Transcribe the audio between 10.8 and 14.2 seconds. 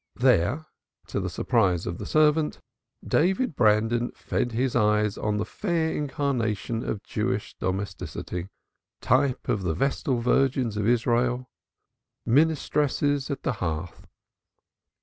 Israel, Ministresses at the hearth.